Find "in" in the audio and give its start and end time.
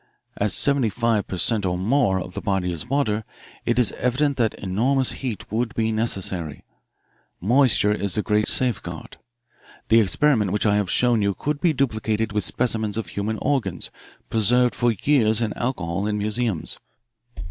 15.39-15.53, 16.07-16.17